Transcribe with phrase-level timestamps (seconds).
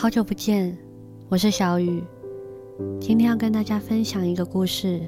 [0.00, 0.74] 好久不见，
[1.28, 2.02] 我是小雨。
[2.98, 4.98] 今天要跟大家分享一个故事。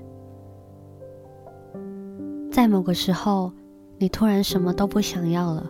[2.51, 3.51] 在某个时候，
[3.97, 5.67] 你突然什么都不想要了。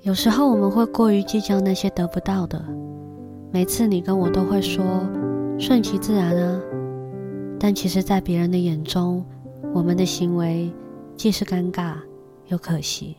[0.00, 2.64] 有时候我们会过于计较那些得不到的。
[3.50, 4.82] 每次你跟我都会说
[5.60, 6.58] “顺其自然啊”，
[7.60, 9.22] 但其实，在别人的眼中，
[9.74, 10.72] 我们的行为
[11.18, 11.96] 既是尴尬
[12.46, 13.18] 又可惜。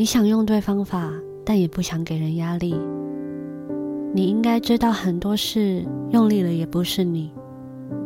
[0.00, 1.12] 你想用对方法，
[1.44, 2.74] 但也不想给人压力。
[4.14, 7.30] 你应该知道，很多事用力了也不是你，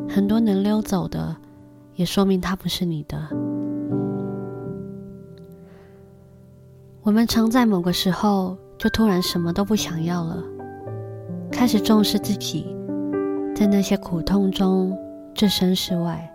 [0.08, 1.36] 很多能溜走的，
[1.94, 3.16] 也说明它不是你的。
[7.04, 10.42] 我们常在某个时候就突然什么都不想要了，
[11.48, 12.74] 开始重视自己，
[13.54, 14.98] 在那些苦痛中
[15.32, 16.28] 置身事外。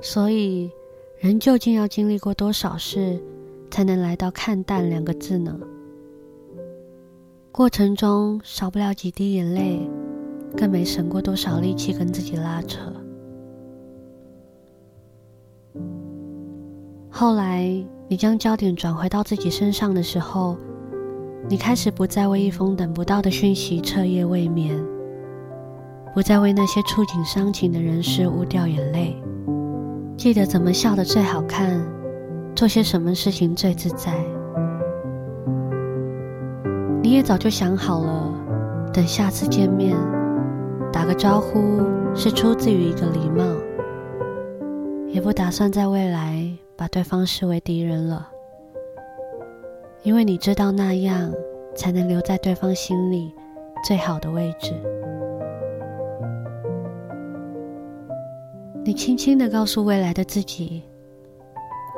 [0.00, 0.70] 所以，
[1.18, 3.20] 人究竟要经历过多少事？
[3.70, 5.58] 才能来到看淡两个字呢？
[7.52, 9.88] 过程中少不了几滴眼泪，
[10.56, 12.80] 更没省过多少力气跟自己拉扯。
[17.10, 17.64] 后来，
[18.08, 20.56] 你将焦点转回到自己身上的时候，
[21.48, 24.76] 你开始不再为一封等不到的讯息彻夜未眠，
[26.12, 29.16] 不再为那些触景伤情的人事物掉眼泪，
[30.16, 31.80] 记得怎么笑得最好看。
[32.54, 34.12] 做些什么事情最自在？
[37.02, 38.32] 你也早就想好了，
[38.92, 39.96] 等下次见面，
[40.92, 41.82] 打个招呼
[42.14, 43.44] 是出自于一个礼貌，
[45.08, 48.28] 也不打算在未来把对方视为敌人了，
[50.04, 51.32] 因为你知道那样
[51.74, 53.34] 才能留在对方心里
[53.84, 54.72] 最好的位置。
[58.84, 60.84] 你轻轻的告诉未来的自己。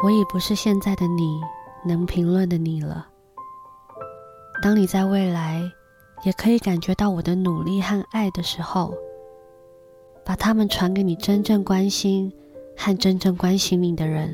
[0.06, 1.40] 我已不是现在的你
[1.84, 3.08] 能评论的你了。
[4.62, 5.60] 当你在未来
[6.22, 8.94] 也可以感觉到我的努力和爱的时候，
[10.24, 12.32] 把它们传给你真正关心
[12.76, 14.28] 和真正关心你的人。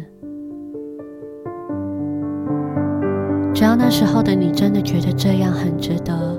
[3.55, 6.39] 只要那时候的你真的觉得这样很值得，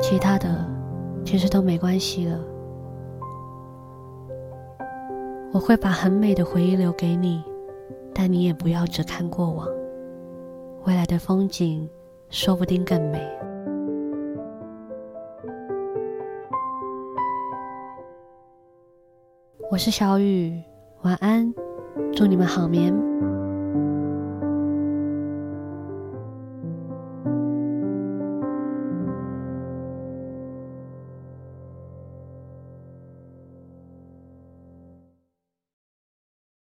[0.00, 0.64] 其他的
[1.24, 2.38] 其实都没关系了。
[5.50, 7.42] 我会把很美的回忆留给你。
[8.18, 9.68] 但你也不要只看过往，
[10.86, 11.86] 未来的风景
[12.30, 13.20] 说不定更美。
[19.70, 20.62] 我是小雨，
[21.02, 21.52] 晚安，
[22.14, 22.90] 祝你们好眠。